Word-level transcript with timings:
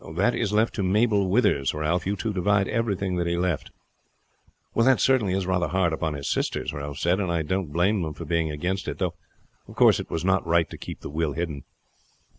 "That 0.15 0.33
is 0.33 0.51
left 0.51 0.73
to 0.73 0.81
Mabel 0.83 1.29
Withers, 1.29 1.75
Ralph. 1.75 2.07
You 2.07 2.15
two 2.15 2.33
divide 2.33 2.67
everything 2.67 3.17
that 3.17 3.27
he 3.27 3.37
left." 3.37 3.69
"Well, 4.73 4.83
that 4.83 4.99
certainly 4.99 5.35
is 5.35 5.45
rather 5.45 5.67
hard 5.67 5.93
upon 5.93 6.15
his 6.15 6.27
sisters," 6.27 6.73
Ralph 6.73 6.97
said; 6.97 7.19
"and 7.19 7.31
I 7.31 7.43
don't 7.43 7.71
blame 7.71 8.01
them 8.01 8.15
for 8.15 8.25
being 8.25 8.49
against 8.49 8.87
it. 8.87 8.97
Though, 8.97 9.13
of 9.67 9.75
course, 9.75 9.99
it 9.99 10.09
was 10.09 10.25
not 10.25 10.43
right 10.43 10.67
to 10.71 10.75
keep 10.79 11.01
the 11.01 11.11
will 11.11 11.33
hidden." 11.33 11.65